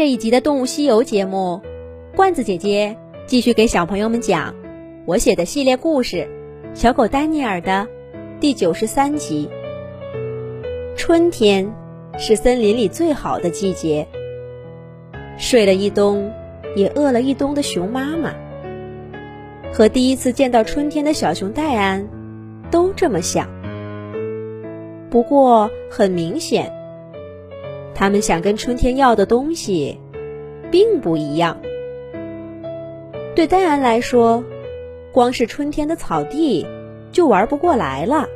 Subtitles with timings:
[0.00, 1.60] 这一集的《动物西游》节目，
[2.16, 4.54] 罐子姐姐继续给小朋友们讲
[5.04, 6.26] 我写的系列故事
[6.74, 7.86] 《小狗丹尼尔》的
[8.40, 9.50] 第九十三集。
[10.96, 11.70] 春天
[12.16, 14.08] 是森林里最好的季节。
[15.36, 16.32] 睡了一冬，
[16.74, 18.32] 也饿了一冬的熊妈妈
[19.70, 22.08] 和第一次见到春天的小熊戴安
[22.70, 23.46] 都这么想。
[25.10, 26.79] 不过很明显。
[27.94, 30.00] 他们想跟春天要的东西，
[30.70, 31.56] 并不一样。
[33.34, 34.42] 对戴安来说，
[35.12, 36.66] 光是春天的草地
[37.12, 38.26] 就玩不过来了。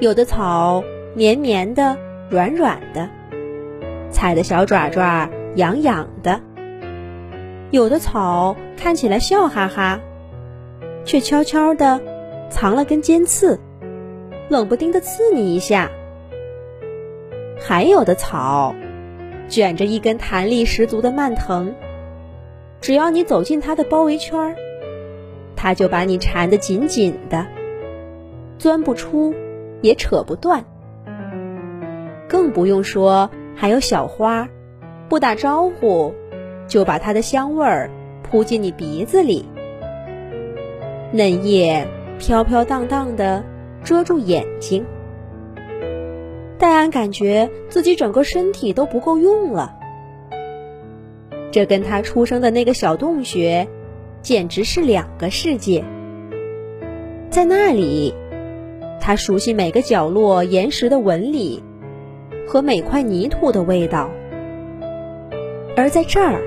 [0.00, 0.82] 有的草
[1.14, 1.96] 绵绵的、
[2.30, 3.08] 软软的，
[4.10, 6.40] 踩的小爪爪痒痒的；
[7.70, 10.00] 有的草看起来笑哈哈，
[11.04, 12.00] 却悄悄的
[12.48, 13.58] 藏了根尖刺，
[14.48, 15.90] 冷不丁的刺你一下。
[17.60, 18.74] 还有的草，
[19.48, 21.74] 卷着一根弹力十足的蔓藤，
[22.80, 24.54] 只要你走进它的包围圈儿，
[25.56, 27.46] 它就把你缠得紧紧的，
[28.58, 29.34] 钻不出，
[29.80, 30.64] 也扯不断。
[32.28, 34.48] 更不用说还有小花，
[35.08, 36.14] 不打招呼，
[36.68, 37.90] 就把它的香味儿
[38.22, 39.44] 扑进你鼻子里，
[41.10, 43.42] 嫩叶飘飘荡荡的
[43.82, 44.84] 遮住眼睛。
[46.58, 49.76] 戴安感觉自己整个身体都不够用了，
[51.52, 53.68] 这跟他出生的那个小洞穴
[54.22, 55.84] 简直是两个世界。
[57.30, 58.12] 在那里，
[59.00, 61.62] 他熟悉每个角落岩石的纹理
[62.48, 64.10] 和每块泥土的味道；
[65.76, 66.42] 而在这儿，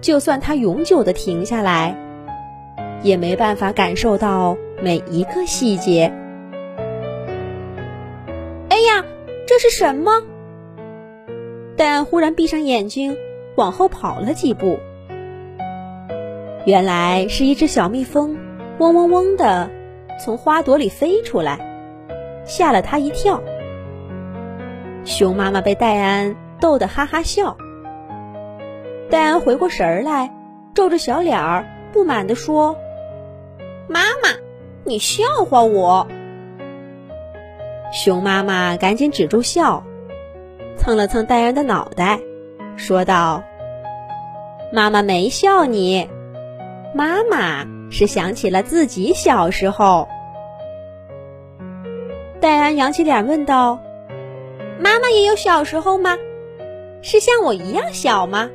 [0.00, 1.94] 就算他永久的停下来，
[3.02, 6.10] 也没办法感受到每一个细节。
[9.56, 10.10] 这是什么？
[11.76, 13.16] 戴安忽然闭上眼睛，
[13.54, 14.80] 往后跑了几步。
[16.66, 18.36] 原来是一只小蜜蜂，
[18.78, 19.70] 嗡嗡嗡的
[20.20, 21.60] 从花朵里飞出来，
[22.44, 23.40] 吓了他一跳。
[25.04, 27.56] 熊妈妈被戴安逗得哈哈笑。
[29.08, 30.34] 戴安回过神儿来，
[30.74, 32.76] 皱着小脸儿，不满地说
[33.86, 34.30] ：“妈妈，
[34.82, 36.08] 你笑话我。”
[37.94, 39.80] 熊妈妈赶紧止住笑，
[40.76, 42.18] 蹭了蹭戴安的脑袋，
[42.76, 43.40] 说道
[44.74, 46.10] ：“妈妈没笑你，
[46.92, 50.08] 妈妈是想起了自己小时候。”
[52.42, 53.78] 戴安扬起脸问道
[54.82, 56.18] ：“妈妈也有小时候吗？
[57.00, 58.50] 是像我一样小吗？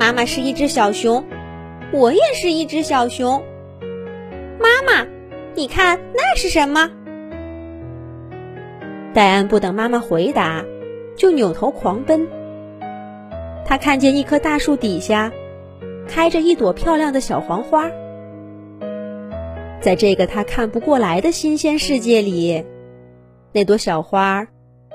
[0.00, 1.22] 妈妈是一只小熊，
[1.92, 3.44] 我也是一只小熊。
[4.58, 5.06] 妈妈，
[5.54, 6.90] 你看那是什么？”
[9.16, 10.62] 戴安不等妈妈回答，
[11.16, 12.28] 就扭头狂奔。
[13.64, 15.32] 他看见一棵大树底下
[16.06, 17.90] 开着一朵漂亮的小黄花，
[19.80, 22.66] 在这个他看不过来的新鲜世界里，
[23.52, 24.46] 那朵小花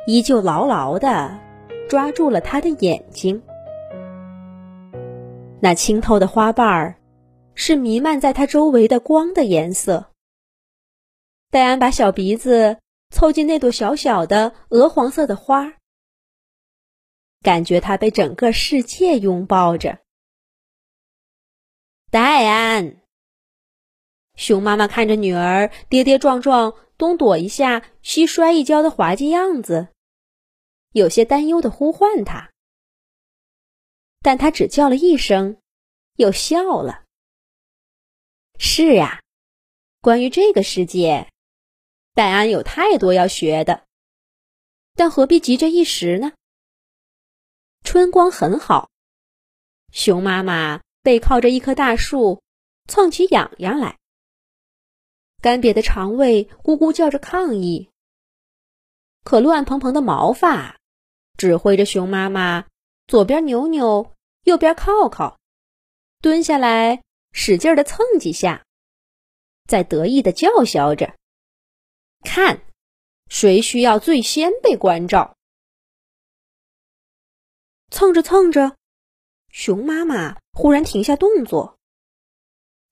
[0.06, 1.40] 依旧牢牢的
[1.90, 3.42] 抓住了他的眼睛。
[5.60, 6.96] 那清透的花瓣儿
[7.56, 10.06] 是弥漫在它周围的光的颜色。
[11.50, 12.78] 戴安把小鼻子。
[13.12, 15.74] 凑近那朵小小的鹅黄色的花，
[17.42, 20.00] 感觉它被整个世界拥抱着。
[22.10, 23.02] 戴安，
[24.36, 29.90] 熊妈妈看着女儿跌跌撞撞、东躲一下、西摔一跤的滑稽样子，
[30.94, 32.50] 有些担忧的呼唤她，
[34.22, 35.58] 但她只叫了一声，
[36.16, 37.04] 又笑了。
[38.58, 39.22] 是啊，
[40.00, 41.28] 关于这个世界。
[42.14, 43.86] 戴安有太多要学的，
[44.96, 46.34] 但何必急着一时呢？
[47.84, 48.90] 春光很好，
[49.94, 52.42] 熊妈妈背靠着一棵大树，
[52.88, 53.98] 蹭起痒痒来。
[55.42, 57.90] 干瘪的肠胃咕咕叫着抗议，
[59.24, 60.78] 可乱蓬蓬的毛发
[61.38, 62.68] 指挥着熊妈妈
[63.08, 64.14] 左边扭扭，
[64.44, 65.40] 右边靠靠，
[66.22, 68.66] 蹲下来使劲的蹭几下，
[69.66, 71.16] 再得意的叫嚣着。
[72.24, 72.62] 看，
[73.28, 75.36] 谁需要最先被关照？
[77.90, 78.78] 蹭着蹭着，
[79.50, 81.78] 熊妈妈忽然停下动作，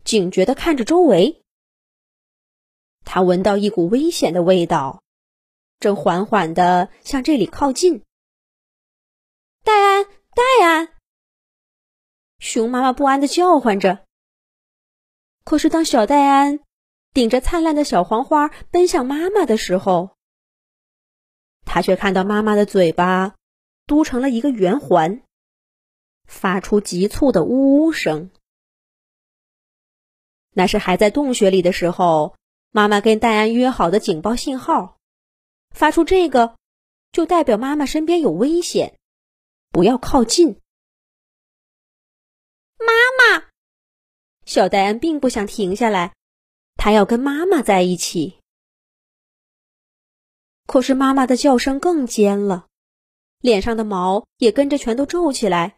[0.03, 1.41] 警觉的看着周围。
[3.05, 5.01] 他闻到一股危险的味道，
[5.79, 8.03] 正缓缓的向这里靠近。
[9.63, 10.05] 戴安，
[10.35, 10.95] 戴安！
[12.39, 14.05] 熊妈妈不安的叫唤着。
[15.43, 16.59] 可是当小戴安……
[17.13, 20.15] 顶着灿烂的小黄花奔向妈妈的时候，
[21.65, 23.35] 他却看到妈妈的嘴巴
[23.85, 25.23] 嘟成了一个圆环，
[26.25, 28.31] 发出急促的呜呜声。
[30.51, 32.35] 那是还在洞穴里的时候，
[32.71, 34.97] 妈妈跟戴安约好的警报信号。
[35.71, 36.57] 发出这个，
[37.11, 38.99] 就代表妈妈身边有危险，
[39.69, 40.59] 不要靠近。
[42.77, 43.45] 妈妈，
[44.45, 46.15] 小戴安并不想停下来，
[46.79, 48.39] 他要跟妈妈在一起。
[50.65, 52.67] 可是妈妈的叫声更尖了，
[53.39, 55.77] 脸上的毛也跟着全都皱起来，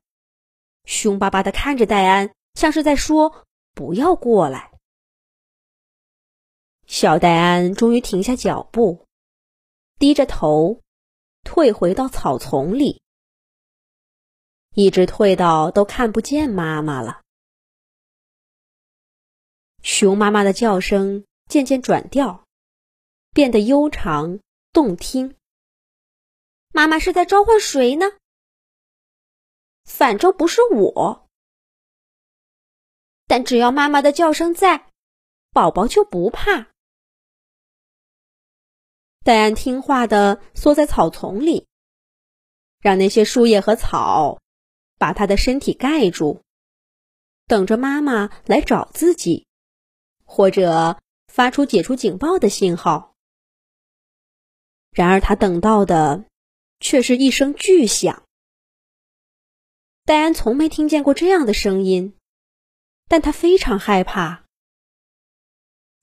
[0.85, 4.71] 凶巴巴的看着戴安，像是在说：“不要过来。”
[6.85, 9.07] 小戴安终于停下脚步。
[9.97, 10.81] 低着头，
[11.43, 13.01] 退回到草丛里，
[14.75, 17.21] 一直退到都看不见妈妈了。
[19.83, 22.45] 熊妈妈的叫声渐渐转调，
[23.31, 24.39] 变得悠长
[24.71, 25.35] 动听。
[26.73, 28.05] 妈妈是在召唤谁呢？
[29.83, 31.27] 反正不是我。
[33.27, 34.89] 但只要妈妈的叫声在，
[35.51, 36.67] 宝宝就不怕。
[39.23, 41.67] 戴安听话的缩在草丛里，
[42.79, 44.39] 让那些树叶和草
[44.97, 46.41] 把他的身体盖住，
[47.47, 49.45] 等着妈妈来找自己，
[50.31, 50.97] 或者
[51.27, 53.13] 发出解除警报的信号。
[54.91, 56.23] 然而，他等到的
[56.79, 58.23] 却是一声巨响。
[60.05, 62.15] 戴安从没听见过这样的声音，
[63.09, 64.45] 但他非常害怕。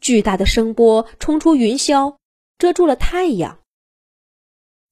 [0.00, 2.19] 巨大的声波冲出云霄。
[2.58, 3.60] 遮住了太阳，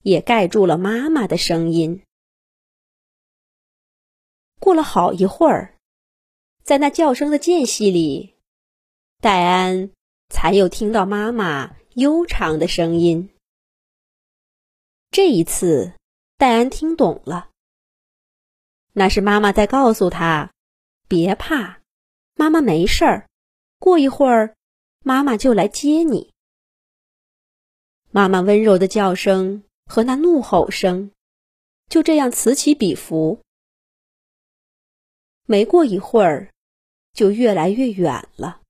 [0.04, 2.04] 也盖住了妈妈的声音。
[4.60, 5.76] 过了好一会儿，
[6.62, 8.35] 在那叫声的间隙里，
[9.20, 9.90] 戴安
[10.28, 13.30] 才又听到妈妈悠长的声音。
[15.10, 15.94] 这一次，
[16.36, 17.50] 戴安听懂了，
[18.92, 20.52] 那是妈妈在告诉他
[21.08, 21.80] ：“别怕，
[22.34, 23.28] 妈妈没事儿。
[23.78, 24.54] 过一会儿，
[25.00, 26.32] 妈妈就来接你。”
[28.12, 31.10] 妈妈温柔的叫声和那怒吼声，
[31.88, 33.40] 就这样此起彼伏。
[35.46, 36.50] 没过一会儿，
[37.12, 38.60] 就越来越远了。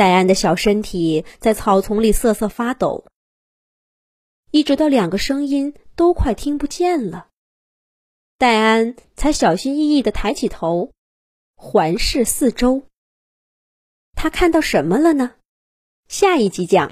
[0.00, 3.04] 戴安的小身体在草丛里瑟瑟发抖，
[4.50, 7.28] 一直到两个声音都快听不见了，
[8.38, 10.92] 戴安才小心翼翼的抬起头，
[11.54, 12.84] 环视四周。
[14.14, 15.34] 他看到什么了呢？
[16.08, 16.88] 下一集讲。